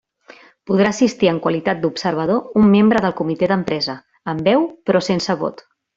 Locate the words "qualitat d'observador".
1.43-2.41